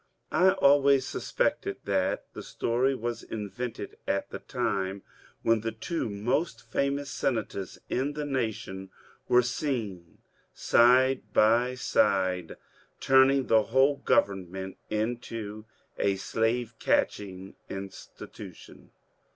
[0.31, 5.03] I always suspected that the story was invented at the time
[5.43, 8.89] when the two most famous senators in the nation
[9.27, 10.17] were seen
[10.55, 12.57] side by side
[12.99, 15.65] turning the whole government into
[15.99, 18.89] a slave catching institution.